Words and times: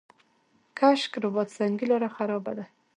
کشک 0.79 1.11
رباط 1.23 1.49
سنګي 1.57 1.85
لاره 1.91 2.09
خرابه 2.15 2.51
ده؟ 2.57 2.65